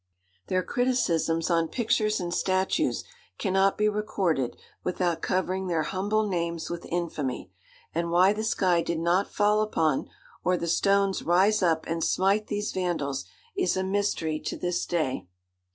Their 0.47 0.63
criticisms 0.63 1.51
on 1.51 1.67
pictures 1.67 2.19
and 2.19 2.33
statues 2.33 3.03
cannot 3.37 3.77
be 3.77 3.87
recorded 3.87 4.57
without 4.83 5.21
covering 5.21 5.67
their 5.67 5.83
humble 5.83 6.27
names 6.27 6.71
with 6.71 6.87
infamy; 6.89 7.51
and 7.93 8.09
why 8.09 8.33
the 8.33 8.43
sky 8.43 8.81
did 8.81 8.97
not 8.97 9.31
fall 9.31 9.61
upon, 9.61 10.09
or 10.43 10.57
the 10.57 10.65
stones 10.65 11.21
rise 11.21 11.61
up 11.61 11.85
and 11.85 12.03
smite 12.03 12.47
these 12.47 12.71
Vandals, 12.71 13.25
is 13.55 13.77
a 13.77 13.83
mystery 13.83 14.39
to 14.39 14.57
this 14.57 14.87
day. 14.87 15.27